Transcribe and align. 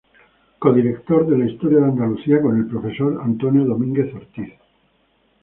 Co-director 0.57 1.27
de 1.27 1.37
la 1.37 1.45
"Historia 1.45 1.77
de 1.77 1.83
Andalucía" 1.85 2.41
con 2.41 2.57
el 2.57 2.65
profesor 2.65 3.21
Antonio 3.23 3.65
Domínguez 3.65 4.11
Ortiz. 4.15 4.51